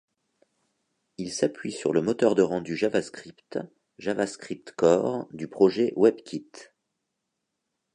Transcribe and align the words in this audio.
Il 1.19 1.31
s'appuie 1.31 1.71
sur 1.71 1.93
le 1.93 2.01
moteur 2.01 2.33
de 2.33 2.41
rendu 2.41 2.75
JavaScript 2.75 3.59
JavaScriptCore 3.99 5.27
du 5.31 5.47
projet 5.47 5.93
WebKit. 5.95 6.51